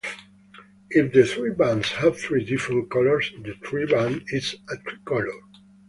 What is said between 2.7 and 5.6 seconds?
colors, the triband is a tricolour.